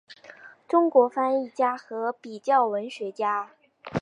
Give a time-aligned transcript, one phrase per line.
[0.67, 3.51] 中国翻译家和比较文学家。